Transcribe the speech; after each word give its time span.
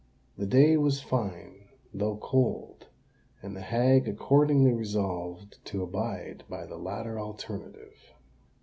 The 0.35 0.47
day 0.47 0.77
was 0.77 0.99
fine, 0.99 1.65
though 1.93 2.17
cold; 2.17 2.87
and 3.43 3.55
the 3.55 3.61
hag 3.61 4.07
accordingly 4.07 4.73
resolved 4.73 5.63
to 5.65 5.83
abide 5.83 6.43
by 6.49 6.65
the 6.65 6.77
latter 6.79 7.19
alternative. 7.19 7.97